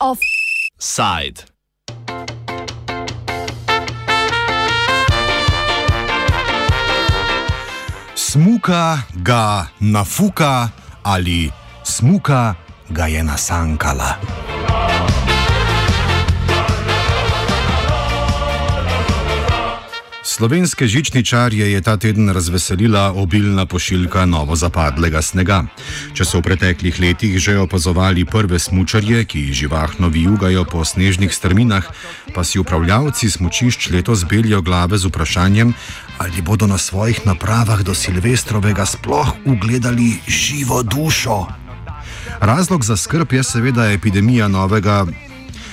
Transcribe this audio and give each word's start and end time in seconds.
Offside. 0.00 1.44
Smuka 8.14 9.02
ga 9.22 9.70
nafuka 9.80 10.70
ali 11.04 11.52
smuka 11.82 12.54
ga 12.90 13.06
je 13.06 13.22
nasankala. 13.22 14.18
Slovenske 20.40 20.86
žičničarje 20.86 21.72
je 21.72 21.80
ta 21.80 21.96
teden 21.96 22.30
razveselila 22.32 23.12
obilna 23.12 23.66
pošiljka 23.66 24.24
novo 24.24 24.56
zapadlega 24.56 25.20
snega. 25.22 25.58
Če 26.16 26.24
so 26.24 26.40
v 26.40 26.46
preteklih 26.46 26.96
letih 26.96 27.36
že 27.36 27.58
opazovali 27.60 28.24
prve 28.24 28.56
smučarje, 28.56 29.20
ki 29.28 29.52
živahno 29.52 30.08
vijugajo 30.08 30.64
po 30.64 30.80
snežnih 30.80 31.28
strminah, 31.28 31.84
pa 32.32 32.40
si 32.40 32.56
upravljavci 32.56 33.28
smučišč 33.30 33.90
letos 33.92 34.24
belijo 34.24 34.62
glave 34.64 34.96
z 34.96 35.12
vprašanjem, 35.12 35.74
ali 36.18 36.40
bodo 36.42 36.66
na 36.66 36.78
svojih 36.80 37.20
napravah 37.28 37.84
do 37.84 37.94
Silvestrovega 37.94 38.86
sploh 38.88 39.36
ugledali 39.44 40.24
živo 40.24 40.80
dušo. 40.82 41.52
Razlog 42.40 42.84
za 42.84 42.96
skrb 42.96 43.32
je 43.32 43.44
seveda 43.44 43.92
epidemija 43.92 44.48
novega 44.48 45.04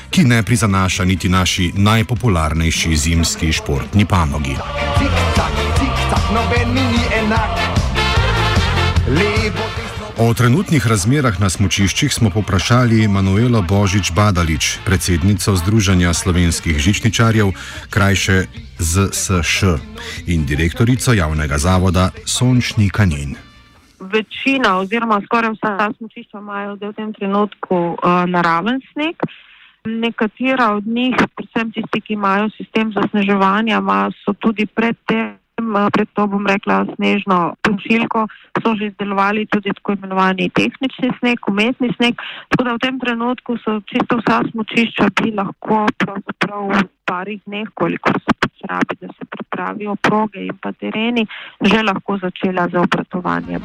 ki 0.10 0.24
ne 0.24 0.44
prizanaša 0.44 1.06
niti 1.06 1.30
naši 1.30 1.72
najpopularnejši 1.76 2.98
zimski 2.98 3.52
športni 3.54 4.06
panogi. 4.06 4.56
O 10.18 10.34
trenutnih 10.34 10.88
razmerah 10.88 11.36
na 11.40 11.50
smočiščih 11.50 12.14
smo 12.14 12.30
poprašali 12.34 13.08
Manuelo 13.08 13.62
Božič 13.62 14.12
Badalič, 14.12 14.80
predsednico 14.86 15.56
Združenja 15.56 16.14
slovenskih 16.14 16.80
žičničarjev, 16.80 17.52
krajše 17.90 18.46
ZSŠ 18.80 19.78
in 20.26 20.46
direktorico 20.46 21.14
javnega 21.14 21.58
zavoda 21.58 22.10
Sončni 22.26 22.90
Kanin. 22.90 23.36
Večina 24.00 24.78
oziroma 24.80 25.22
skoraj 25.26 25.54
vsa 25.54 25.92
smočišča 25.98 26.38
imajo 26.38 26.76
v 26.82 26.94
tem 26.98 27.14
trenutku 27.14 27.76
uh, 27.76 28.26
naraven 28.26 28.82
sneg. 28.94 29.16
Nekatera 29.88 30.74
od 30.76 30.88
njih, 30.88 31.16
predvsem 31.36 31.72
tisti, 31.72 32.02
ki 32.02 32.14
imajo 32.14 32.50
sistem 32.58 32.92
zasneževanja, 32.92 33.82
so 34.24 34.34
tudi 34.34 34.66
pred 34.66 34.96
tem, 35.08 35.38
pred 35.94 36.10
to 36.14 36.28
bom 36.28 36.46
rekla, 36.48 36.86
snežno 36.96 37.56
pošiljko, 37.64 38.28
so 38.62 38.76
že 38.76 38.92
izdelovali 38.92 39.46
tudi 39.46 39.74
tako 39.74 39.96
imenovani 39.98 40.50
tehnični 40.50 41.12
sneg, 41.20 41.40
umetni 41.48 41.90
sneg. 41.96 42.20
Tako 42.50 42.64
da 42.64 42.74
v 42.74 42.84
tem 42.84 43.00
trenutku 43.00 43.58
so 43.64 43.80
čisto 43.90 44.20
vsa 44.22 44.44
smočišča 44.52 45.10
bi 45.22 45.32
lahko 45.32 45.88
pravzaprav 45.98 46.68
v 46.74 46.84
parih 47.08 47.42
dneh, 47.48 47.68
koliko 47.74 48.14
se 48.20 48.47
potrebi, 48.62 48.96
da 49.02 49.08
se 49.08 49.26
pripravijo 49.26 49.96
proge 49.96 50.40
in 50.40 50.58
pa 50.62 50.72
tereni, 50.72 51.28
že 51.62 51.84
lahko 51.84 52.18
začela 52.18 52.68
z 52.72 52.76
obratovanjem. 52.76 53.62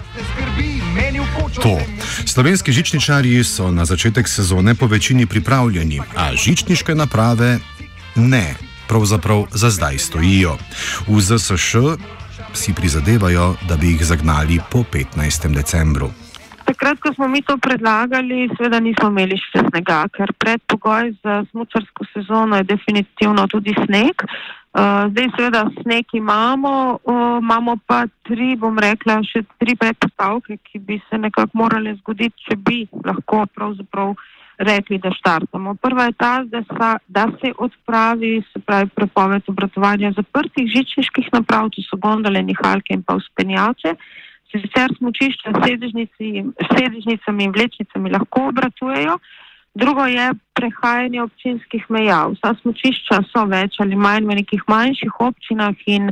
To. 1.62 1.78
Slovenski 2.26 2.72
žičničarji 2.72 3.44
so 3.44 3.70
na 3.70 3.84
začetek 3.84 4.28
sezone 4.28 4.74
po 4.74 4.86
večini 4.86 5.26
pripravljeni, 5.26 6.00
a 6.16 6.34
žičniške 6.36 6.94
naprave 6.94 7.58
ne, 8.16 8.54
pravzaprav 8.88 9.46
za 9.50 9.70
zdaj 9.70 9.98
stojijo. 9.98 10.56
V 11.08 11.20
ZSŠ 11.20 11.76
si 12.52 12.74
prizadevajo, 12.74 13.54
da 13.68 13.76
bi 13.76 13.86
jih 13.86 14.04
zagnali 14.04 14.60
po 14.70 14.84
15. 14.92 15.54
decembru. 15.54 16.21
Takrat, 16.72 17.00
ko 17.04 17.12
smo 17.12 17.28
mi 17.28 17.42
to 17.44 17.58
predlagali, 17.60 18.48
seveda 18.56 18.78
nismo 18.80 19.10
imeli 19.12 19.36
še 19.36 19.60
snega, 19.66 20.06
ker 20.16 20.30
predpogoj 20.40 21.10
za 21.20 21.42
smočarsko 21.50 22.06
sezono 22.14 22.56
je 22.56 22.64
definitivno 22.70 23.44
tudi 23.52 23.74
sneg. 23.84 24.24
Uh, 24.72 25.04
zdaj, 25.12 25.28
seveda, 25.36 25.66
sneg 25.82 26.14
imamo, 26.16 26.72
uh, 27.04 27.36
imamo 27.42 27.76
pa 27.84 28.06
tri, 28.24 28.54
bom 28.56 28.80
rekla, 28.80 29.18
še 29.20 29.44
tri 29.60 29.76
predpostavke, 29.76 30.56
ki 30.64 30.80
bi 30.80 30.96
se 31.10 31.20
nekako 31.20 31.60
morale 31.60 31.92
zgoditi, 31.98 32.48
če 32.48 32.56
bi 32.56 32.78
lahko 33.04 33.44
pravzaprav 33.52 34.16
rekli, 34.56 34.96
da 34.96 35.12
štartamo. 35.12 35.76
Prva 35.76 36.08
je 36.08 36.16
ta, 36.16 36.32
da, 36.48 36.64
sa, 36.72 36.90
da 37.04 37.28
se 37.36 37.52
odpravi, 37.52 38.38
se 38.48 38.64
pravi, 38.64 38.88
prepoved 38.96 39.52
obratovanja 39.52 40.16
zaprtih 40.16 40.72
žičniških 40.72 41.28
naprav, 41.36 41.68
to 41.76 41.84
so 41.84 42.00
gondole, 42.00 42.40
nihalke 42.40 42.96
in 42.96 43.04
pa 43.04 43.20
uspenjače. 43.20 43.98
Sicer 44.52 44.92
smočišča 44.98 45.50
s 45.56 45.60
sedežnicami 46.76 47.44
in 47.44 47.52
vlečnicami 47.56 48.12
lahko 48.12 48.48
obratujejo. 48.52 49.18
Drugo 49.74 50.04
je 50.04 50.26
prehajanje 50.52 51.22
občinskih 51.22 51.84
meja. 51.88 52.26
Vsa 52.34 52.52
smočišča 52.60 53.22
so 53.32 53.46
več 53.48 53.80
ali 53.80 53.96
manj 53.96 54.28
v 54.28 54.36
nekih 54.42 54.66
manjših 54.68 55.20
občinah 55.24 55.86
in 55.88 56.10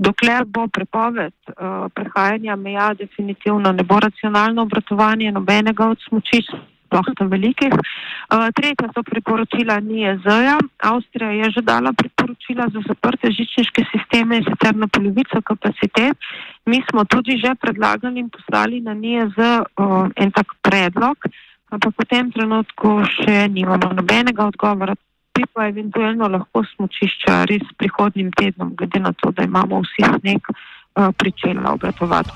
dokler 0.00 0.44
bo 0.44 0.66
prepoved 0.68 1.32
uh, 1.48 1.88
prehajanja 1.94 2.56
meja, 2.56 2.92
definitivno 2.94 3.72
ne 3.72 3.84
bo 3.84 4.00
racionalno 4.00 4.62
obratovanje 4.62 5.32
nobenega 5.32 5.88
od 5.92 5.98
smočišč, 6.08 6.52
sploh 6.90 7.06
tam 7.14 7.30
velikih. 7.30 7.70
Uh, 7.70 8.50
tretja 8.50 8.90
so 8.90 9.06
priporočila 9.06 9.78
NIEZ-ja. 9.78 10.58
Avstrija 10.82 11.30
je 11.30 11.46
že 11.54 11.62
dala 11.62 11.94
priporočila 11.94 12.66
za 12.74 12.82
zaprte 12.82 13.30
žičniške 13.30 13.86
sisteme 13.94 14.42
in 14.42 14.44
sicer 14.50 14.74
na 14.74 14.90
polovico 14.90 15.38
kapacitet. 15.38 16.18
Mi 16.66 16.82
smo 16.90 17.06
tudi 17.06 17.38
že 17.38 17.54
predlagali 17.54 18.18
in 18.18 18.28
poslali 18.28 18.82
na 18.82 18.98
NIEZ 18.98 19.38
uh, 19.38 20.10
en 20.18 20.34
tak 20.34 20.58
predlog 20.66 21.30
ampak 21.70 21.94
v 21.94 22.04
tem 22.10 22.26
trenutku 22.34 23.06
še 23.06 23.46
nimamo 23.48 23.94
nobenega 23.94 24.50
odgovora. 24.50 24.98
Bi 25.30 25.46
pa 25.46 25.70
eventualno 25.70 26.26
lahko 26.26 26.66
smočišča 26.74 27.46
res 27.46 27.62
prihodnim 27.78 28.34
tednom, 28.34 28.74
glede 28.74 28.98
na 28.98 29.14
to, 29.14 29.30
da 29.30 29.46
imamo 29.46 29.78
vsi 29.86 30.02
sneg, 30.18 30.42
uh, 30.50 31.14
pričela 31.14 31.78
obratovati. 31.78 32.34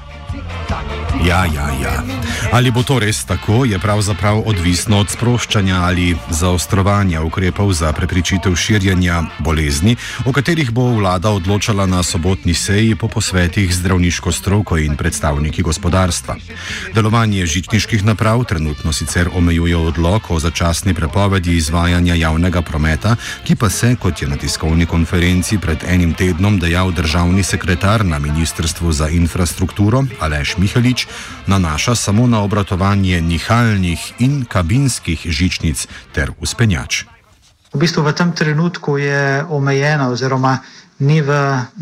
Ja, 1.25 1.49
ja, 1.49 1.73
ja. 1.83 2.05
Ali 2.53 2.69
bo 2.71 2.83
to 2.85 2.99
res 3.01 3.25
tako, 3.25 3.65
je 3.65 3.79
pravzaprav 3.81 4.43
odvisno 4.45 4.99
od 5.01 5.09
sproščanja 5.09 5.79
ali 5.89 6.13
zaostrovanja 6.29 7.23
ukrepov 7.25 7.73
za 7.73 7.93
prepričitev 7.97 8.53
širjenja 8.55 9.23
bolezni, 9.41 9.97
o 10.29 10.33
katerih 10.33 10.69
bo 10.71 10.85
vlada 10.93 11.33
odločala 11.33 11.87
na 11.87 12.03
sobotni 12.03 12.55
seji 12.55 12.93
po 12.95 13.09
posvetih 13.09 13.73
zdravniško 13.75 14.33
stroko 14.33 14.77
in 14.79 14.97
predstavniki 15.01 15.63
gospodarstva. 15.63 16.37
Delovanje 16.95 17.47
žičniških 17.47 18.05
naprav 18.05 18.45
trenutno 18.45 18.93
sicer 18.93 19.33
omejuje 19.33 19.77
odlok 19.77 20.31
o 20.31 20.39
začasni 20.39 20.95
prepovedi 20.95 21.57
izvajanja 21.57 22.15
javnega 22.15 22.63
prometa, 22.63 23.17
ki 23.45 23.57
pa 23.57 23.71
se, 23.71 23.97
kot 23.97 24.23
je 24.23 24.29
na 24.29 24.37
tiskovni 24.37 24.87
konferenci 24.87 25.59
pred 25.59 25.89
enim 25.89 26.13
tednom 26.15 26.61
dejal 26.61 26.93
državni 26.93 27.43
sekretar 27.43 28.05
na 28.05 28.19
Ministrstvu 28.19 28.93
za 28.93 29.09
infrastrukturo 29.09 30.05
Aleš 30.21 30.57
Mihalič, 30.61 31.07
nanaša 31.47 31.95
samo 31.95 32.27
na 32.27 32.43
obratovanje 32.43 33.21
nihalnih 33.21 34.13
in 34.19 34.45
kabinskih 34.45 35.21
žičnic 35.25 35.87
ter 36.13 36.33
uspenjač. 36.41 37.05
V 37.75 37.83
bistvu 37.83 38.07
v 38.07 38.15
tem 38.15 38.31
trenutku 38.33 38.99
je 39.03 39.43
omejena 39.51 40.09
oziroma 40.09 40.63
ni 41.03 41.19
v, 41.19 41.31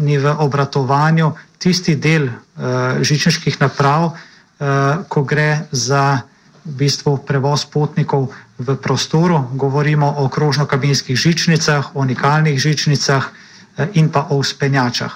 ni 0.01 0.17
v 0.17 0.25
obratovanju 0.25 1.37
tisti 1.61 1.97
del 2.01 2.33
uh, 2.33 2.97
žičniških 3.05 3.61
naprav, 3.61 4.17
uh, 4.17 5.05
ko 5.09 5.21
gre 5.23 5.69
za 5.71 6.25
v 6.65 6.73
bistvu 6.79 7.21
prevoz 7.27 7.67
potnikov 7.69 8.33
v 8.59 8.77
prostoru. 8.81 9.53
Govorimo 9.53 10.09
o 10.09 10.29
krožno-kabinskih 10.33 11.17
žičnicah, 11.19 11.93
o 11.93 12.05
nikalnih 12.09 12.57
žičnicah 12.57 13.23
uh, 13.29 13.87
in 13.93 14.09
pa 14.09 14.27
o 14.33 14.41
uspenjačah. 14.41 15.13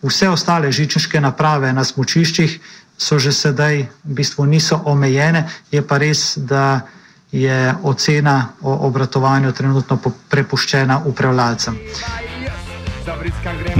Vse 0.00 0.30
ostale 0.30 0.72
žičniške 0.72 1.20
naprave 1.20 1.72
na 1.74 1.84
smočiščih 1.84 2.60
so 3.00 3.16
že 3.16 3.32
sedaj 3.32 3.88
v 4.04 4.12
bistvu 4.12 4.44
niso 4.44 4.76
omejene, 4.84 5.48
je 5.72 5.80
pa 5.80 5.96
res, 5.96 6.36
da 6.36 6.84
je 7.32 7.74
ocena 7.82 8.52
o 8.60 8.74
obratovanju 8.86 9.52
trenutno 9.56 9.96
prepuščena 10.28 11.06
upravljalcem. 11.08 11.78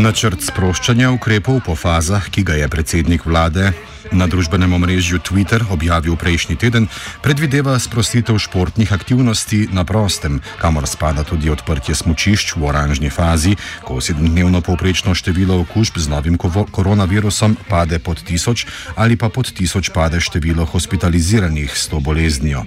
Načrt 0.00 0.40
sproščanja 0.40 1.10
ukrepov 1.12 1.60
po 1.66 1.76
fazah, 1.76 2.24
ki 2.32 2.42
ga 2.46 2.56
je 2.56 2.68
predsednik 2.72 3.26
vlade 3.26 3.74
na 4.12 4.26
družbenem 4.26 4.72
omrežju 4.72 5.18
Twitter 5.20 5.64
objavil 5.70 6.16
prejšnji 6.16 6.56
teden, 6.56 6.88
predvideva 7.22 7.78
sprostitev 7.78 8.38
športnih 8.38 8.92
aktivnosti 8.92 9.68
na 9.72 9.84
prostem, 9.84 10.40
kamor 10.60 10.86
spada 10.86 11.24
tudi 11.24 11.50
odprtje 11.50 11.94
smočišč 11.94 12.56
v 12.56 12.64
oranžni 12.64 13.10
fazi, 13.10 13.56
ko 13.84 14.00
sedemdnevno 14.00 14.60
povprečno 14.60 15.14
število 15.14 15.60
okužb 15.64 15.98
z 16.00 16.08
novim 16.08 16.38
koronavirusom 16.70 17.56
pade 17.68 17.98
pod 17.98 18.22
tisoč 18.24 18.66
ali 18.96 19.16
pa 19.16 19.28
pod 19.28 19.52
tisoč 19.52 19.90
pade 19.94 20.20
število 20.20 20.64
hospitaliziranih 20.64 21.70
s 21.70 21.88
to 21.88 22.00
boleznijo. 22.00 22.64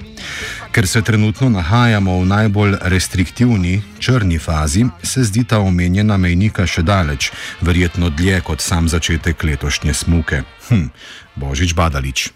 Ker 0.73 0.87
se 0.87 1.01
trenutno 1.05 1.49
nahajamo 1.53 2.17
v 2.19 2.25
najbolj 2.25 2.71
restriktivni, 2.89 3.81
črni 3.99 4.39
fazi, 4.41 4.87
se 5.05 5.21
zdi 5.21 5.43
ta 5.45 5.59
omenjena 5.61 6.17
mejnika 6.17 6.65
še 6.65 6.81
daleč, 6.81 7.29
verjetno 7.61 8.09
dlje 8.09 8.39
kot 8.41 8.57
sam 8.57 8.89
začetek 8.89 9.43
letošnje 9.45 9.93
smuke. 9.93 10.41
Hm, 10.69 10.89
Božič 11.37 11.75
Badalič. 11.77 12.31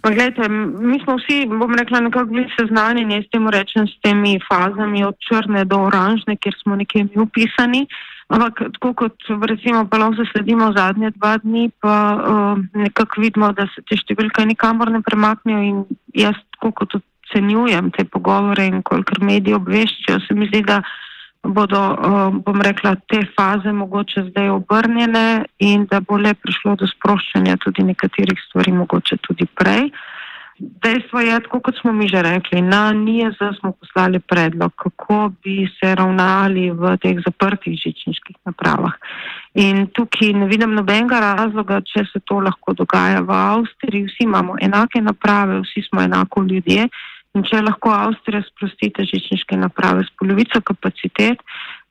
Gledajte, 0.00 0.48
mi 0.80 1.02
smo 1.04 1.18
vsi, 1.20 1.44
bom 1.52 1.76
rekla, 1.76 2.00
nekako 2.08 2.32
bili 2.32 2.46
seznanjeni 2.56 3.20
s, 3.20 3.28
rečem, 3.52 3.84
s 3.84 4.00
temi 4.00 4.40
fazami 4.48 5.04
od 5.04 5.20
črne 5.28 5.68
do 5.68 5.84
oranžne, 5.84 6.40
kjer 6.40 6.56
smo 6.62 6.80
nekje 6.80 7.04
mi 7.12 7.20
upisani. 7.20 7.84
Ampak 8.32 8.72
tako 8.80 8.96
kot 8.96 9.20
recimo 9.44 9.84
pa 9.84 10.00
lahko 10.00 10.24
zasledimo 10.24 10.72
zadnje 10.72 11.12
dva 11.20 11.36
dni, 11.44 11.68
pa 11.76 12.16
uh, 12.16 12.58
nekako 12.72 13.20
vidimo, 13.20 13.52
da 13.52 13.68
se 13.68 13.84
te 13.84 14.00
številke 14.00 14.48
nikamor 14.48 14.88
ne 14.88 15.04
premaknejo 15.04 15.60
in 15.60 15.82
jaz 16.16 16.40
tako 16.56 16.72
kot 16.72 17.02
ocenjujem 17.32 17.90
te 17.90 18.04
pogovore 18.04 18.66
in 18.66 18.82
kolikor 18.82 19.22
mediji 19.24 19.54
obveščajo, 19.54 20.20
se 20.20 20.34
mi 20.34 20.46
zdi, 20.46 20.62
da 20.62 20.82
bodo, 21.42 21.80
uh, 21.80 22.34
bom 22.44 22.60
rekla, 22.62 22.94
te 23.08 23.24
faze 23.36 23.72
mogoče 23.72 24.28
zdaj 24.30 24.48
obrnjene 24.48 25.44
in 25.58 25.86
da 25.90 26.00
bo 26.00 26.16
le 26.16 26.34
prišlo 26.34 26.76
do 26.76 26.86
sproščanja 26.86 27.56
tudi 27.64 27.82
nekaterih 27.82 28.38
stvari, 28.48 28.72
mogoče 28.72 29.18
tudi 29.26 29.46
prej. 29.46 29.90
Dejstvo 30.62 31.20
je, 31.20 31.40
tako 31.42 31.58
kot 31.60 31.78
smo 31.80 31.92
mi 31.92 32.06
že 32.08 32.22
rekli, 32.22 32.60
na 32.62 32.92
NIEZ 32.92 33.40
smo 33.58 33.72
poslali 33.72 34.20
predlog, 34.20 34.72
kako 34.76 35.32
bi 35.42 35.66
se 35.66 35.94
ravnali 35.94 36.70
v 36.70 36.96
teh 37.02 37.18
zaprtih 37.24 37.74
žičniških 37.74 38.36
napravah. 38.46 38.92
In 39.54 39.88
tukaj 39.90 40.32
ne 40.32 40.46
vidim 40.46 40.76
nobenega 40.76 41.18
razloga, 41.20 41.80
če 41.80 42.04
se 42.12 42.20
to 42.24 42.38
lahko 42.40 42.76
dogaja 42.78 43.24
v 43.26 43.32
Avstriji. 43.34 44.06
Vsi 44.06 44.28
imamo 44.28 44.54
enake 44.60 45.02
naprave, 45.02 45.58
vsi 45.64 45.82
smo 45.88 46.04
enako 46.04 46.44
ljudje. 46.46 46.86
In 47.32 47.46
če 47.48 47.62
lahko 47.64 47.88
Avstrija 47.96 48.42
sprosti 48.44 48.90
težičniške 48.92 49.56
naprave 49.56 50.02
s 50.04 50.12
polovico 50.20 50.60
kapacitet, 50.68 51.40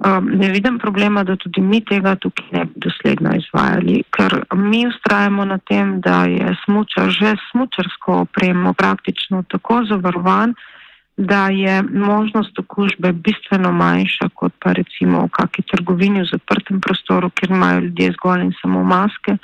um, 0.06 0.28
ne 0.38 0.52
vidim 0.54 0.78
problema, 0.78 1.24
da 1.26 1.34
tudi 1.42 1.64
mi 1.66 1.80
tega 1.82 2.14
tukaj 2.22 2.52
ne 2.54 2.66
bi 2.70 2.84
dosledno 2.86 3.34
izvajali, 3.40 4.04
ker 4.14 4.36
mi 4.54 4.84
ustrajamo 4.86 5.48
na 5.50 5.58
tem, 5.58 5.96
da 6.06 6.28
je 6.30 6.54
smučar 6.66 7.10
že 7.10 7.34
smučarsko 7.48 8.20
opremo 8.28 8.76
praktično 8.78 9.42
tako 9.50 9.82
zavarovan, 9.90 10.54
da 11.18 11.48
je 11.50 11.82
možnost 11.84 12.60
okužbe 12.60 13.12
bistveno 13.12 13.72
manjša 13.72 14.30
kot 14.34 14.54
pa 14.62 14.78
recimo 14.78 15.26
v 15.26 15.34
kakšni 15.40 15.66
trgovini 15.74 16.22
v 16.22 16.30
zaprtem 16.36 16.82
prostoru, 16.82 17.30
kjer 17.34 17.52
imajo 17.52 17.82
ljudje 17.88 18.14
zgolj 18.20 18.46
in 18.46 18.54
samo 18.62 18.84
maske. 18.84 19.38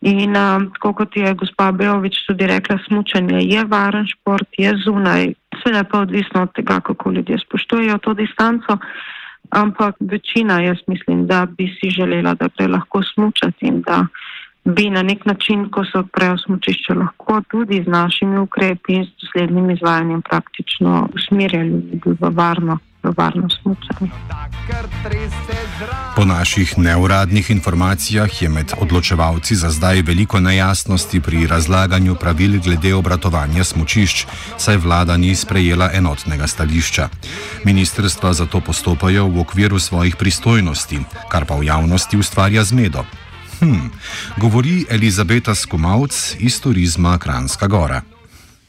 In 0.00 0.36
um, 0.36 0.70
tako 0.72 0.92
kot 0.92 1.16
je 1.16 1.34
gospa 1.34 1.72
Beovič 1.72 2.20
tudi 2.26 2.46
rekla, 2.46 2.78
smučanje 2.86 3.40
je 3.42 3.64
varen 3.64 4.06
šport, 4.06 4.46
je 4.58 4.70
zunaj, 4.84 5.32
seveda 5.62 5.84
pa 5.90 6.00
odvisno 6.06 6.42
od 6.42 6.52
tega, 6.54 6.80
kako 6.80 7.10
ljudje 7.10 7.38
spoštujejo 7.38 7.98
to 7.98 8.14
distanco, 8.14 8.78
ampak 9.50 9.96
večina, 10.00 10.60
jaz 10.62 10.78
mislim, 10.86 11.26
da 11.26 11.46
bi 11.46 11.66
si 11.80 11.90
želela, 11.90 12.34
da 12.34 12.48
gre 12.56 12.68
lahko 12.68 13.02
smučati 13.02 13.66
in 13.66 13.82
da 13.82 14.06
bi 14.64 14.90
na 14.90 15.02
nek 15.02 15.24
način, 15.26 15.68
ko 15.70 15.84
se 15.84 15.98
odprejo 15.98 16.38
smučišče, 16.38 16.94
lahko 16.94 17.40
tudi 17.50 17.82
z 17.82 17.90
našimi 17.90 18.38
ukrepi 18.38 18.92
in 18.92 19.04
s 19.04 19.10
doslednim 19.22 19.70
izvajanjem 19.70 20.22
praktično 20.22 21.08
usmerjali 21.14 21.68
ljudi 21.68 22.00
v 22.04 22.30
varno 22.30 22.78
varno 23.02 23.48
smučanje. 23.62 24.10
Po 26.16 26.24
naših 26.24 26.78
neuradnih 26.78 27.50
informacijah 27.50 28.42
je 28.42 28.48
med 28.48 28.72
odločevalci 28.80 29.54
za 29.54 29.70
zdaj 29.70 30.02
veliko 30.02 30.40
nejasnosti 30.40 31.20
pri 31.20 31.46
razlaganju 31.46 32.14
pravil 32.14 32.60
glede 32.60 32.94
obratovanja 32.94 33.64
smučišč, 33.64 34.26
saj 34.56 34.76
vlada 34.76 35.16
ni 35.16 35.34
sprejela 35.34 35.90
enotnega 35.92 36.46
stališča. 36.46 37.08
Ministrstva 37.64 38.32
zato 38.32 38.60
postopajo 38.60 39.28
v 39.28 39.40
okviru 39.40 39.78
svojih 39.78 40.16
pristojnosti, 40.16 41.00
kar 41.28 41.46
pa 41.46 41.56
v 41.56 41.64
javnosti 41.64 42.16
ustvarja 42.16 42.64
zmedo. 42.64 43.04
Hm, 43.60 43.88
govori 44.36 44.86
Elizabeta 44.90 45.54
Skumavc 45.54 46.36
iz 46.38 46.60
turizma 46.60 47.18
Kranska 47.18 47.66
Gora. 47.66 48.17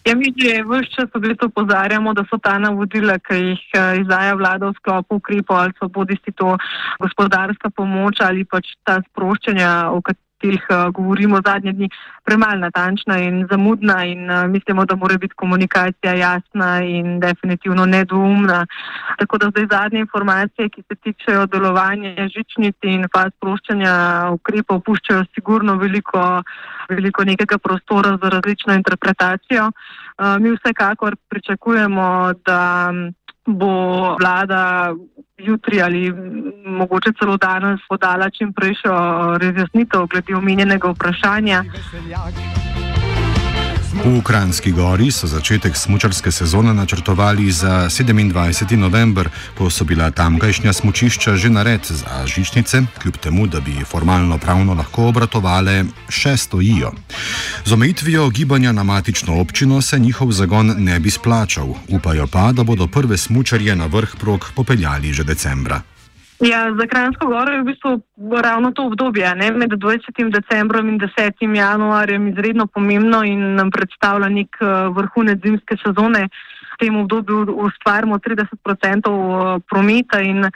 Ja, 0.10 0.16
mi 0.18 0.34
že 0.34 0.66
vse 0.66 0.90
čas 0.90 1.10
v 1.14 1.22
letu 1.22 1.46
opozarjamo, 1.54 2.18
da 2.18 2.26
so 2.26 2.42
ta 2.42 2.58
navodila, 2.58 3.20
ki 3.22 3.36
jih 3.38 3.62
eh, 3.78 4.02
izdaja 4.02 4.34
vlada 4.34 4.72
v 4.72 4.78
sklopu 4.82 5.22
ukrepov, 5.22 5.58
ali 5.62 5.74
so 5.78 5.86
bodi 5.86 6.18
si 6.26 6.34
to 6.34 6.58
gospodarska 6.98 7.70
pomoč 7.70 8.18
ali 8.26 8.42
pač 8.42 8.74
ta 8.82 8.98
sproščanja, 9.06 9.94
o 9.94 10.02
katerih 10.02 10.29
katerih 10.40 10.64
uh, 10.70 10.94
govorimo 10.94 11.42
zadnje 11.46 11.74
dni, 11.74 11.90
premalo 12.24 12.56
natančna 12.56 13.18
in 13.20 13.48
zamudna 13.52 14.06
in 14.06 14.32
uh, 14.32 14.48
mislimo, 14.48 14.86
da 14.86 14.96
mora 14.96 15.18
biti 15.18 15.36
komunikacija 15.36 16.14
jasna 16.14 16.82
in 16.84 17.20
definitivno 17.20 17.86
nedvoumna. 17.86 18.66
Tako 19.18 19.38
da 19.38 19.50
zdaj 19.50 19.68
zadnje 19.72 20.00
informacije, 20.00 20.70
ki 20.70 20.84
se 20.88 20.96
tičejo 20.96 21.46
delovanja 21.46 22.28
žičnic 22.28 22.76
in 22.84 23.08
faz 23.14 23.32
sproščanja 23.38 24.30
ukrepov, 24.32 24.82
puščajo 24.82 25.26
sigurno 25.36 25.76
veliko, 25.76 26.42
veliko 26.90 27.24
nekega 27.24 27.58
prostora 27.58 28.18
za 28.22 28.30
različno 28.30 28.74
interpretacijo. 28.74 29.66
Uh, 29.68 30.40
mi 30.40 30.56
vsekakor 30.56 31.16
pričakujemo, 31.30 32.34
da 32.46 32.94
bo 33.58 34.16
vlada 34.20 34.94
jutri 35.38 35.82
ali 35.82 36.14
mogoče 36.66 37.10
celo 37.20 37.38
danes 37.38 37.80
podala 37.90 38.30
čim 38.30 38.54
prejšo 38.54 38.92
razjasnitev 39.42 40.06
glede 40.06 40.36
omenjenega 40.36 40.92
vprašanja. 40.92 41.64
V 43.90 44.18
Ukrajinski 44.18 44.72
gori 44.72 45.12
so 45.12 45.28
začetek 45.28 45.78
smočarske 45.78 46.32
sezone 46.32 46.74
načrtovali 46.74 47.52
za 47.52 47.90
27. 47.90 48.78
november, 48.78 49.30
ko 49.58 49.70
so 49.70 49.84
bila 49.84 50.12
tamkajšnja 50.12 50.74
smočišča 50.74 51.36
že 51.36 51.50
nared 51.50 51.82
za 51.90 52.26
žičnice, 52.26 52.82
kljub 53.02 53.18
temu, 53.18 53.48
da 53.48 53.60
bi 53.60 53.82
formalno 53.86 54.38
pravno 54.38 54.74
lahko 54.74 55.10
obratovale, 55.10 55.86
še 56.10 56.38
stojijo. 56.38 56.94
Z 57.66 57.74
omejitvijo 57.74 58.30
gibanja 58.30 58.72
na 58.72 58.84
matično 58.84 59.42
občino 59.42 59.82
se 59.82 60.00
njihov 60.00 60.32
zagon 60.32 60.76
ne 60.78 61.00
bi 61.00 61.10
splačal, 61.10 61.74
upajo 61.88 62.28
pa, 62.28 62.52
da 62.52 62.64
bodo 62.64 62.88
prve 62.88 63.18
smočarje 63.18 63.76
na 63.76 63.86
vrh 63.86 64.16
prog 64.20 64.52
popeljali 64.56 65.14
že 65.14 65.24
decembra. 65.24 65.82
Ja, 66.40 66.72
za 66.80 66.88
Krajinsko 66.88 67.28
goro 67.28 67.52
je 67.52 67.62
v 67.62 67.66
bistvu 67.66 68.02
ravno 68.42 68.72
to 68.72 68.86
obdobje, 68.88 69.36
ne? 69.36 69.52
med 69.52 69.70
20. 69.70 70.32
decembrom 70.32 70.88
in 70.90 71.00
10. 71.00 71.56
januarjem 71.56 72.28
izredno 72.28 72.68
pomembno 72.68 73.24
in 73.24 73.56
nam 73.56 73.72
predstavlja 73.72 74.30
nek 74.30 74.56
uh, 74.62 74.96
vrhunec 74.96 75.42
zimske 75.44 75.76
sezone. 75.84 76.30
V 76.74 76.78
tem 76.80 76.96
obdobju 76.96 77.44
ustvarjamo 77.60 78.18
30% 78.24 78.40
eh, 78.40 79.60
prometa 79.68 80.22
in 80.22 80.48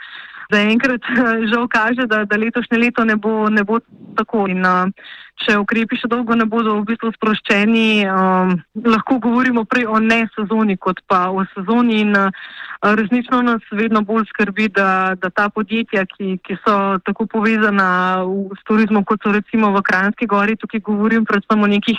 zaenkrat 0.54 1.10
žal 1.52 1.68
kaže, 1.68 2.08
da, 2.10 2.24
da 2.24 2.40
letošnje 2.40 2.78
leto 2.78 3.04
ne 3.04 3.18
bo, 3.18 3.50
ne 3.50 3.66
bo 3.66 3.82
tako. 4.16 4.46
In, 4.50 4.62
uh, 4.62 5.12
če 5.42 5.56
ukrepi 5.58 5.98
še 5.98 6.08
dolgo 6.10 6.36
ne 6.38 6.46
bodo 6.46 6.76
v 6.78 6.84
bistvu 6.92 7.10
sproščeni, 7.16 8.06
um, 8.06 8.54
lahko 8.86 9.18
govorimo 9.22 9.64
prej 9.66 9.88
o 9.90 9.98
ne 9.98 10.22
sezoni 10.34 10.76
kot 10.78 11.02
pa 11.10 11.26
o 11.34 11.42
sezoni 11.54 11.98
in 12.04 12.14
uh, 12.14 12.30
resnično 12.94 13.40
nas 13.42 13.64
vedno 13.74 14.04
bolj 14.06 14.28
skrbi, 14.30 14.68
da, 14.76 15.16
da 15.18 15.32
ta 15.34 15.48
podjetja, 15.50 16.06
ki, 16.06 16.38
ki 16.44 16.58
so 16.62 16.76
tako 17.06 17.26
povezana 17.34 17.88
v, 18.22 18.54
s 18.54 18.66
turizmom, 18.68 19.04
kot 19.08 19.26
so 19.26 19.34
recimo 19.34 19.72
v 19.74 19.82
Kranjski 19.84 20.30
gori, 20.30 20.56
tukaj 20.60 20.84
govorim 20.86 21.26
predvsem 21.26 21.66
o 21.66 21.70
nekih 21.70 21.98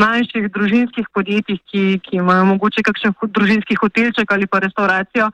manjših 0.00 0.48
družinskih 0.54 1.10
podjetjih, 1.12 1.60
ki, 1.68 1.84
ki 2.06 2.22
imajo 2.22 2.48
mogoče 2.54 2.86
kakšen 2.86 3.16
družinski 3.28 3.76
hotelček 3.82 4.32
ali 4.32 4.48
pa 4.48 4.62
restauracijo, 4.64 5.28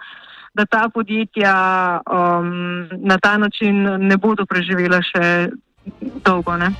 da 0.57 0.65
ta 0.67 0.89
podjetja 0.95 1.55
um, 2.01 2.89
na 3.05 3.19
ta 3.19 3.37
način 3.39 3.83
ne 4.09 4.17
bodo 4.17 4.47
preživela 4.49 5.03
še 5.05 5.51
dolgo. 6.25 6.57
Ne? 6.57 6.73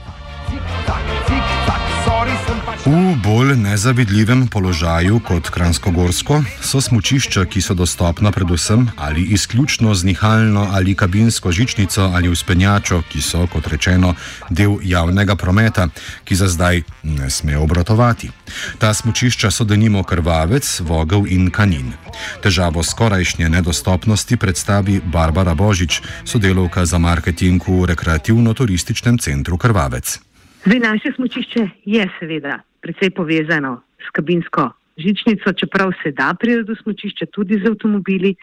V 2.87 3.17
bolj 3.25 3.57
nezavidljivem 3.57 4.47
položaju 4.49 5.21
kot 5.21 5.51
Kransko-Gorsko 5.51 6.39
so 6.63 6.81
smučišča, 6.81 7.45
ki 7.45 7.61
so 7.61 7.75
dostopna 7.75 8.31
predvsem 8.31 8.87
ali 8.97 9.23
izključno 9.35 9.95
z 9.95 10.05
nihalno 10.05 10.69
ali 10.73 10.95
kabinsko 10.95 11.53
žičnico 11.53 12.03
ali 12.15 12.29
uspenjačo, 12.29 13.03
ki 13.09 13.21
so, 13.21 13.47
kot 13.47 13.67
rečeno, 13.67 14.15
del 14.51 14.79
javnega 14.83 15.37
prometa, 15.37 15.89
ki 16.25 16.35
za 16.35 16.49
zdaj 16.49 16.83
ne 17.03 17.31
sme 17.31 17.59
obratovati. 17.59 18.31
Ta 18.79 18.95
smučišča 18.95 19.51
so 19.51 19.65
denimo 19.65 20.03
krvavec, 20.03 20.81
vogel 20.81 21.27
in 21.27 21.51
kanin. 21.51 21.93
Težavo 22.43 22.83
skorajšnje 22.83 23.49
nedostopnosti 23.49 24.37
predstavi 24.37 25.01
Barbara 25.05 25.55
Božič, 25.55 26.03
sodelovka 26.25 26.87
za 26.87 26.99
marketing 26.99 27.63
v 27.69 27.85
rekreativno-turističnem 27.87 29.19
centru 29.19 29.59
Krvavec. 29.59 30.26
Zdaj, 30.67 30.79
naše 30.79 31.13
smočišče 31.15 31.69
je 31.85 32.05
seveda 32.19 32.59
precej 32.83 33.11
povezano 33.11 33.83
s 34.03 34.11
kabinsko 34.11 34.71
žičnico, 34.99 35.53
čeprav 35.53 35.93
se 36.03 36.11
da 36.11 36.35
priti 36.41 36.65
do 36.67 36.75
smočišča 36.75 37.27
tudi 37.27 37.61
z 37.63 37.71
avtomobili, 37.71 38.35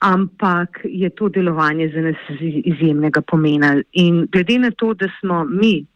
ampak 0.00 0.80
je 0.84 1.10
to 1.10 1.28
delovanje 1.28 1.88
za 1.94 2.00
nas 2.00 2.18
izjemnega 2.64 3.22
pomena. 3.22 3.76
In 3.92 4.26
glede 4.32 4.58
na 4.58 4.70
to, 4.70 4.94
da 4.94 5.06
smo 5.20 5.44
mi 5.44 5.86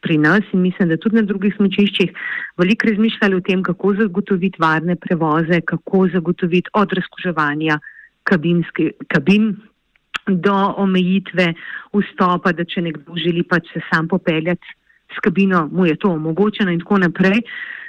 pri 0.00 0.18
nas 0.18 0.48
in 0.52 0.62
mislim, 0.62 0.88
da 0.88 0.96
tudi 0.96 1.16
na 1.16 1.28
drugih 1.28 1.54
smočiščih 1.56 2.10
veliko 2.56 2.88
razmišljali 2.88 3.36
o 3.36 3.40
tem, 3.40 3.62
kako 3.62 3.94
zagotoviti 4.00 4.56
varne 4.60 4.96
prevoze, 4.96 5.60
kako 5.60 6.08
zagotoviti 6.12 6.70
od 6.72 6.92
razkuževanja 6.92 7.80
kabin 8.24 9.56
do 10.26 10.74
omejitve 10.76 11.52
vstopa, 11.92 12.52
da 12.52 12.64
če 12.64 12.80
nekdo 12.80 13.12
želi 13.16 13.42
pač 13.42 13.68
se 13.74 13.80
sam 13.92 14.08
popeljati 14.08 14.80
s 15.14 15.20
kabino, 15.20 15.68
mu 15.72 15.86
je 15.86 15.96
to 15.96 16.10
omogočeno 16.10 16.70
in 16.70 16.80
tako 16.80 16.98
naprej. 16.98 17.42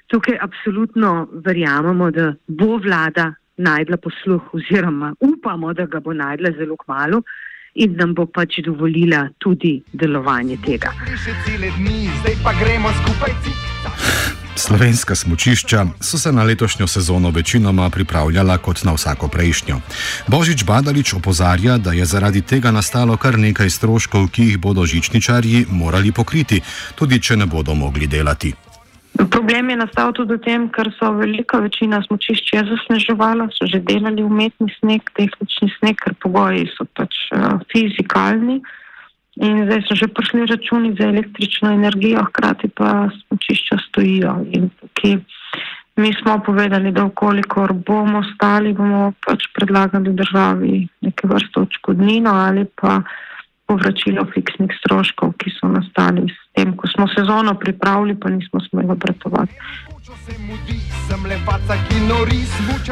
Tukaj 0.08 0.38
absolutno 0.42 1.28
verjamemo, 1.46 2.12
da 2.12 2.34
bo 2.48 2.78
vlada 2.78 3.34
najdla 3.58 3.98
posluh 3.98 4.54
oziroma 4.54 5.16
upamo, 5.20 5.74
da 5.74 5.86
ga 5.86 6.00
bo 6.00 6.14
najdla 6.14 6.52
zelo 6.58 6.76
kmalo 6.78 7.22
in 7.74 7.96
nam 7.98 8.14
bo 8.14 8.26
pač 8.26 8.60
dovolila 8.66 9.28
tudi 9.40 9.82
delovanje 9.94 10.58
tega. 10.66 10.94
Slovenska 14.56 15.16
smočišča 15.16 15.86
so 16.00 16.18
se 16.18 16.32
na 16.32 16.44
letošnjo 16.44 16.88
sezono 16.88 17.30
večinoma 17.30 17.90
pripravljala 17.90 18.58
kot 18.58 18.84
na 18.84 18.94
vsako 18.94 19.28
prejšnjo. 19.28 19.80
Božič 20.28 20.64
Badalič 20.64 21.14
opozarja, 21.14 21.78
da 21.78 21.92
je 21.92 22.06
zaradi 22.06 22.42
tega 22.42 22.72
nastalo 22.72 23.18
kar 23.18 23.40
nekaj 23.40 23.70
stroškov, 23.70 24.28
ki 24.28 24.44
jih 24.44 24.58
bodo 24.58 24.86
žičničarji 24.86 25.66
morali 25.70 26.12
pokriti, 26.12 26.62
tudi 26.96 27.20
če 27.22 27.38
ne 27.38 27.46
bodo 27.46 27.74
mogli 27.74 28.08
delati. 28.08 28.54
Problem 29.30 29.70
je 29.70 29.76
nastal 29.78 30.14
tudi 30.14 30.34
v 30.34 30.42
tem, 30.42 30.70
ker 30.74 30.90
so 30.98 31.12
velika 31.14 31.60
večina 31.62 32.02
smočišč 32.02 32.54
je 32.54 32.62
zasneževala, 32.70 33.46
so 33.54 33.70
že 33.70 33.80
delali 33.80 34.24
umetni 34.24 34.74
sneg, 34.80 35.06
tehnični 35.14 35.70
sneg, 35.78 35.98
ker 36.02 36.18
pogoji 36.18 36.66
so 36.74 36.86
pač 36.98 37.14
uh, 37.34 37.62
fizikalni. 37.70 38.62
In 39.42 39.66
zdaj 39.66 39.82
so 39.88 39.96
že 39.98 40.08
prišli 40.08 40.46
računi 40.46 40.94
za 41.00 41.08
električno 41.10 41.72
energijo, 41.74 42.22
hkrati 42.30 42.70
pa 42.70 43.10
smočišča 43.10 43.78
stojijo. 43.88 44.46
Mi 45.96 46.14
smo 46.14 46.40
povedali, 46.46 46.92
da 46.92 47.06
ukolikor 47.06 47.74
bomo 47.74 48.24
stali, 48.36 48.74
bomo 48.74 49.14
pač 49.26 49.46
predlagali 49.54 50.14
državi 50.14 50.88
neke 51.02 51.28
vrste 51.28 51.60
očkodnino 51.60 52.30
ali 52.30 52.66
pa 52.82 53.02
povračilo 53.66 54.26
fiksnih 54.34 54.74
stroškov, 54.80 55.34
ki 55.38 55.54
so 55.54 55.70
nastali 55.70 56.26
s 56.30 56.43
tem, 56.56 56.78
ko 56.78 56.88
smo 56.88 57.08
sezono 57.18 57.54
pripravili, 57.60 58.20
pa 58.20 58.30
nismo 58.30 58.60
smeli 58.70 58.90
obratovati. 58.90 59.54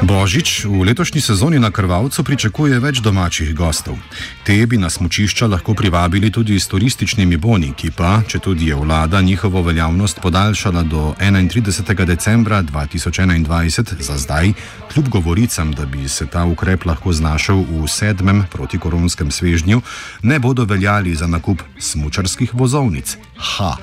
Božič 0.01 0.65
v 0.65 0.83
letošnji 0.83 1.21
sezoni 1.21 1.59
na 1.59 1.71
Krvavcu 1.71 2.23
pričakuje 2.23 2.79
več 2.79 3.01
domačih 3.03 3.53
gostov. 3.55 3.99
Te 4.43 4.55
bi 4.65 4.77
na 4.77 4.89
smočišča 4.89 5.47
lahko 5.47 5.73
privabili 5.73 6.31
tudi 6.31 6.59
s 6.59 6.67
turističnimi 6.67 7.37
boni, 7.37 7.73
ki 7.77 7.91
pa, 7.91 8.21
če 8.27 8.39
tudi 8.39 8.71
je 8.71 8.75
vlada 8.75 9.21
njihovo 9.21 9.61
veljavnost 9.61 10.21
podaljšala 10.21 10.83
do 10.83 11.13
31. 11.19 12.05
decembra 12.05 12.63
2021, 12.63 14.01
za 14.01 14.17
zdaj, 14.17 14.53
kljub 14.93 15.09
govoricam, 15.09 15.71
da 15.71 15.85
bi 15.85 16.07
se 16.07 16.25
ta 16.25 16.45
ukrep 16.45 16.85
lahko 16.85 17.13
znašel 17.13 17.61
v 17.69 17.87
sedmem 17.87 18.45
protikoronskem 18.51 19.31
svežnju, 19.31 19.81
ne 20.23 20.39
bodo 20.39 20.65
veljali 20.65 21.15
za 21.15 21.27
nakup 21.27 21.61
smočarskih 21.79 22.53
vozovnic. 22.53 23.17
Ha! 23.41 23.73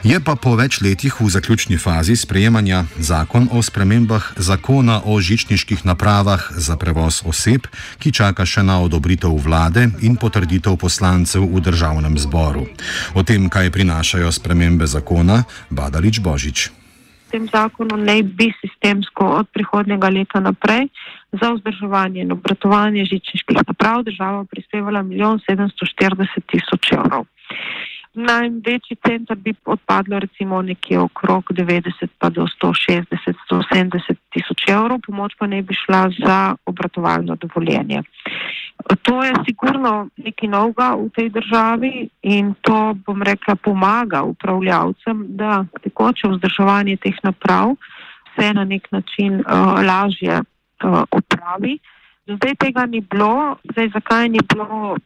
Je 0.00 0.16
pa 0.16 0.32
po 0.32 0.54
več 0.56 0.80
letih 0.80 1.12
v 1.20 1.28
zaključni 1.28 1.76
fazi 1.76 2.16
sprejemanja 2.16 2.84
zakon 2.96 3.48
o 3.52 3.60
spremembah 3.60 4.32
zakona 4.36 5.00
o 5.04 5.20
žičniških 5.20 5.84
napravah 5.84 6.40
za 6.56 6.76
prevoz 6.80 7.20
oseb, 7.28 7.68
ki 8.00 8.12
čaka 8.12 8.44
še 8.48 8.64
na 8.64 8.80
odobritev 8.80 9.32
vlade 9.44 9.90
in 10.00 10.16
potrditev 10.16 10.76
poslancev 10.80 11.44
v 11.44 11.60
državnem 11.60 12.16
zboru. 12.16 12.64
O 13.12 13.24
tem, 13.24 13.48
kaj 13.52 13.72
prinašajo 13.72 14.32
spremembe 14.32 14.88
zakona, 14.88 15.44
Badalič 15.68 16.20
Božič. 16.24 16.72
V 17.28 17.36
tem 17.36 17.44
zakonu 17.52 18.00
ne 18.00 18.24
bi 18.24 18.48
sistemsko 18.60 19.44
od 19.44 19.52
prihodnega 19.52 20.08
leta 20.08 20.40
naprej 20.40 20.88
za 21.36 21.52
vzdrževanje 21.56 22.24
in 22.24 22.32
obratovanje 22.32 23.04
žičniških 23.04 23.68
naprav 23.68 24.02
država 24.08 24.44
prispevala 24.48 25.04
1 25.04 25.44
740 25.44 26.40
000 26.56 26.98
evrov. 26.98 27.28
Največji 28.14 28.96
center 29.06 29.36
bi 29.36 29.54
odpadlo 29.64 30.18
recimo 30.18 30.62
nekje 30.62 30.98
okrog 30.98 31.44
90 31.50 32.08
pa 32.18 32.30
do 32.30 32.42
160, 32.42 33.06
170 33.50 34.18
tisoč 34.34 34.64
evrov, 34.68 34.98
pomoč 35.06 35.36
pa 35.38 35.46
ne 35.46 35.62
bi 35.62 35.74
šla 35.74 36.10
za 36.18 36.54
obratovalno 36.66 37.36
dovoljenje. 37.36 38.02
To 39.02 39.24
je 39.24 39.32
sigurno 39.46 40.08
nekaj 40.16 40.48
novega 40.48 40.94
v 40.98 41.06
tej 41.14 41.28
državi 41.30 42.08
in 42.22 42.54
to, 42.60 42.96
bom 43.06 43.22
rekla, 43.22 43.54
pomaga 43.54 44.22
upravljavcem, 44.22 45.24
da 45.38 45.64
tekoče 45.82 46.28
vzdrževanje 46.28 46.96
teh 46.96 47.14
naprav 47.22 47.76
se 48.34 48.54
na 48.54 48.64
nek 48.64 48.90
način 48.90 49.34
uh, 49.34 49.78
lažje 49.86 50.40
uh, 50.40 51.02
opravi. 51.10 51.78
Zdaj 52.26 52.54
tega 52.54 52.86
ni 52.86 53.00
bilo, 53.00 53.56
zdaj 53.70 53.88
zakaj 53.94 54.28
ni 54.28 54.38
bilo 54.54 54.96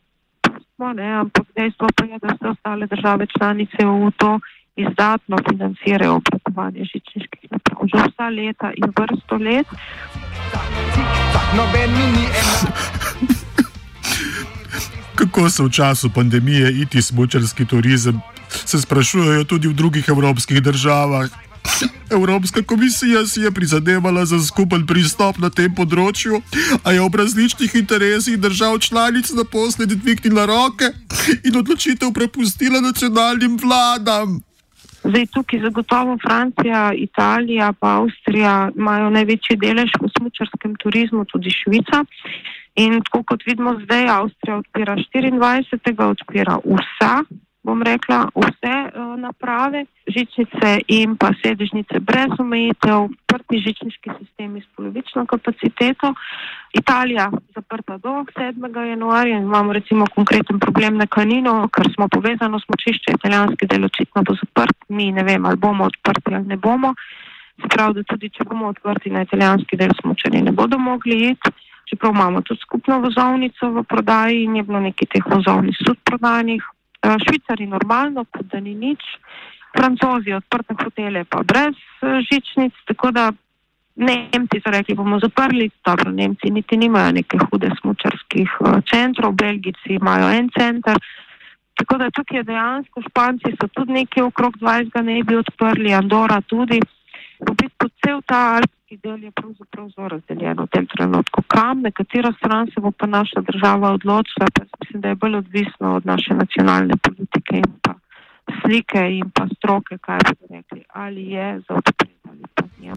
smo, 0.74 0.92
ne, 0.92 1.08
ampak 1.22 1.46
dejstvo 1.56 1.88
pa 1.96 2.04
je, 2.04 2.18
da 2.18 2.28
se 2.28 2.48
ostale 2.48 2.86
države 2.86 3.26
članice 3.38 3.76
v 3.84 4.10
to 4.16 4.40
izdatno 4.76 5.36
financirajo 5.48 6.14
obratovanje 6.14 6.84
žičniških 6.84 7.50
naprav. 7.50 7.78
Že 7.90 7.96
vsa 8.08 8.28
leta 8.28 8.68
in 8.76 8.88
vrsto 8.98 9.36
let. 9.36 9.66
Kako 15.14 15.50
se 15.50 15.62
v 15.62 15.70
času 15.70 16.10
pandemije 16.14 16.80
iti 16.80 17.02
smočarski 17.02 17.64
turizem, 17.64 18.20
se 18.48 18.80
sprašujejo 18.80 19.44
tudi 19.44 19.68
v 19.68 19.74
drugih 19.74 20.08
evropskih 20.08 20.62
državah. 20.62 21.30
Evropska 22.10 22.62
komisija 22.62 23.26
si 23.26 23.40
je 23.40 23.50
prizadevala 23.50 24.24
za 24.24 24.38
skupen 24.38 24.86
pristop 24.86 25.38
na 25.38 25.50
tem 25.50 25.74
področju, 25.74 26.40
a 26.84 26.92
je 26.92 27.02
ob 27.02 27.14
različnih 27.14 27.74
interesih 27.74 28.38
držav 28.38 28.78
članic 28.78 29.30
naposled 29.32 29.88
dvignila 29.88 30.46
roke 30.46 30.92
in 31.46 31.56
odločitev 31.56 32.12
prepustila 32.12 32.80
nacionalnim 32.80 33.56
vladam. 33.62 34.40
Zdaj, 35.04 35.26
tukaj 35.36 35.60
zagotovo 35.60 36.16
Francija, 36.22 36.92
Italija 36.96 37.68
in 37.68 37.88
Avstrija 37.88 38.70
imajo 38.76 39.10
največji 39.10 39.56
delež 39.60 39.92
v 40.00 40.08
smočarskem 40.18 40.76
turizmu, 40.80 41.24
tudi 41.24 41.52
Švica. 41.52 42.04
In 42.80 43.02
tako 43.04 43.22
kot 43.22 43.44
vidimo 43.46 43.74
zdaj, 43.84 44.08
Avstrija 44.08 44.56
odpira 44.62 44.96
24. 44.96 46.08
odpira 46.08 46.56
vsa 46.64 47.12
bom 47.64 47.82
rekla, 47.82 48.28
vse 48.36 48.76
uh, 48.84 49.16
naprave, 49.20 49.84
žičnice 50.06 50.70
in 50.88 51.16
pa 51.16 51.32
sedežnice 51.42 52.00
brez 52.00 52.36
omejitev, 52.38 53.08
prti 53.26 53.58
žičniški 53.66 54.10
sistemi 54.18 54.60
s 54.60 54.68
polovično 54.76 55.24
kapaciteto. 55.26 56.12
Italija 56.72 57.30
zaprta 57.54 57.96
do 57.98 58.24
7. 58.36 58.88
januarja 58.88 59.36
in 59.36 59.42
imamo 59.42 59.72
recimo 59.72 60.04
konkreten 60.14 60.58
problem 60.58 60.96
na 60.96 61.06
Kanino, 61.06 61.68
ker 61.68 61.88
smo 61.94 62.08
povezano 62.08 62.60
smočišče, 62.60 63.16
italijanski 63.18 63.66
del 63.66 63.84
očitno 63.84 64.22
bo 64.22 64.36
zaprt, 64.40 64.76
mi 64.88 65.12
ne 65.12 65.22
vemo, 65.22 65.48
ali 65.48 65.56
bomo 65.56 65.84
odprti 65.84 66.34
ali 66.34 66.46
ne 66.46 66.56
bomo. 66.56 66.94
Se 67.62 67.68
pravi, 67.68 67.94
da 67.94 68.02
tudi 68.02 68.28
če 68.28 68.44
bomo 68.44 68.68
odprti 68.68 69.10
na 69.10 69.22
italijanski 69.22 69.76
del 69.76 69.96
smočani 70.00 70.42
ne 70.42 70.52
bodo 70.52 70.78
mogli 70.78 71.30
iti. 71.30 71.50
Čeprav 71.84 72.12
imamo 72.12 72.40
tudi 72.42 72.60
skupno 72.60 72.98
vozovnico 73.00 73.70
v 73.70 73.82
prodaji 73.84 74.44
in 74.44 74.56
je 74.56 74.62
bilo 74.62 74.80
nekaj 74.80 75.06
teh 75.12 75.26
vozovnic 75.26 75.76
tudi 75.84 76.00
prodanih, 76.04 76.62
Švicari 77.04 77.66
normalno, 77.66 78.24
kot 78.24 78.46
da 78.52 78.60
ni 78.60 78.74
nič, 78.74 79.02
francozi 79.76 80.32
odprte 80.32 80.74
hotele 80.82 81.24
pa 81.24 81.42
brez 81.42 81.74
eh, 81.76 82.20
žičnic, 82.30 82.72
tako 82.86 83.10
da 83.10 83.32
Nemci 83.96 84.58
so 84.58 84.70
rekli, 84.74 84.94
bomo 84.98 85.20
zaprli, 85.22 85.70
dobro, 85.86 86.10
Nemci 86.10 86.50
niti 86.50 86.76
nimajo 86.76 87.12
neke 87.12 87.38
hude 87.38 87.70
smučarskih 87.80 88.48
eh, 88.60 88.80
centrov, 88.90 89.32
Belgici 89.32 89.94
imajo 90.00 90.32
en 90.34 90.50
center, 90.58 90.98
tako 91.78 91.98
da 91.98 92.10
tukaj 92.10 92.42
dejansko 92.42 93.02
Španci 93.08 93.54
so 93.60 93.68
tudi 93.68 93.92
nekaj 93.92 94.22
okrog 94.22 94.56
20 94.60 95.02
ne 95.02 95.22
bi 95.22 95.36
odprli, 95.36 95.94
Andora 95.94 96.40
tudi. 96.40 96.80
V 97.44 97.54
bistvu 97.60 97.88
cel 98.04 98.22
ta 98.26 98.40
alpski 98.56 98.96
del 99.02 99.24
je 99.24 99.30
pravzaprav 99.30 99.88
zelo 99.94 100.08
razdeljen 100.08 100.60
v 100.60 100.66
tem 100.72 100.86
trenutku. 100.86 101.42
Kam, 101.46 101.82
na 101.82 101.90
katero 101.90 102.32
stran 102.38 102.70
se 102.74 102.80
bo 102.80 102.90
pa 102.90 103.06
naša 103.06 103.40
država 103.40 103.92
odločila, 103.98 104.48
pa 104.54 104.64
mislim, 104.80 105.00
da 105.00 105.08
je 105.08 105.20
bolj 105.22 105.36
odvisno 105.36 105.96
od 105.96 106.06
naše 106.06 106.34
nacionalne 106.34 106.96
politike 106.96 107.60
in 107.64 107.70
pa 107.82 107.94
slike 108.62 109.02
in 109.18 109.30
pa 109.30 109.46
stroke, 109.56 109.98
kaj 109.98 110.18
bi 110.30 110.56
rekli, 110.56 110.84
ali 110.92 111.30
je 111.30 111.60
za 111.68 111.74
odpreti 111.74 112.14
ali 112.28 112.44
pa 112.54 112.64
njem. 112.80 112.96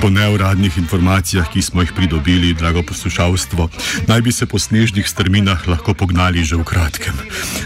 Po 0.00 0.10
neuradnih 0.10 0.78
informacijah, 0.78 1.46
ki 1.52 1.62
smo 1.62 1.82
jih 1.82 1.92
pridobili, 1.96 2.54
drago 2.54 2.82
poslušalstvo, 2.82 3.68
naj 4.06 4.20
bi 4.20 4.32
se 4.32 4.46
po 4.46 4.58
snežnih 4.58 5.08
strminah 5.08 5.68
lahko 5.68 5.94
pognali 5.94 6.42
že 6.44 6.58
v 6.58 6.66
kratkem. 6.66 7.14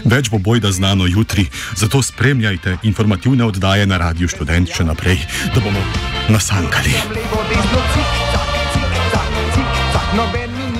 Več 0.05 0.29
bo 0.29 0.37
bojda 0.37 0.71
znano 0.71 1.09
jutri, 1.09 1.47
zato 1.75 2.01
spremljajte 2.01 2.77
informativne 2.83 3.45
oddaje 3.45 3.89
na 3.89 3.97
Radiu 3.97 4.29
Študent 4.29 4.69
še 4.69 4.85
naprej, 4.85 5.25
da 5.55 5.61
bomo 5.65 5.81
nasankali. 6.29 6.93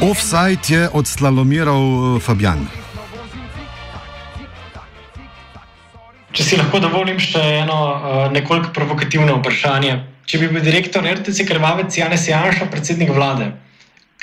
Offside 0.01 0.61
je 0.69 0.89
odslalomiral 0.93 1.81
eh, 1.81 2.19
Fabian. 2.21 2.76
Si 6.47 6.55
lahko 6.55 6.79
dovolim 6.79 7.19
še 7.19 7.41
eno 7.61 7.77
uh, 7.91 8.19
nekoliko 8.31 8.71
provokativno 8.75 9.35
vprašanje. 9.41 9.97
Če 10.27 10.39
bi 10.39 10.49
bil 10.51 10.63
direktor 10.63 11.03
RTC 11.07 11.47
Krvavec 11.47 11.91
Janes 11.95 12.27
Janša, 12.27 12.69
predsednik 12.71 13.11
vlade, 13.15 13.51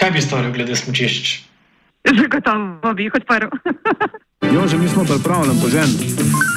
kaj 0.01 0.13
bi 0.17 0.25
storil 0.25 0.53
glede 0.57 0.77
smočišč? 0.77 1.35
Zagotovo 2.21 2.93
bi 2.97 3.09
jih 3.09 3.21
odprl. 3.21 3.49
jo, 4.57 4.67
že 4.69 4.81
mi 4.81 4.89
smo 4.89 5.05
pripravljeni 5.09 5.61
požen. 5.61 6.54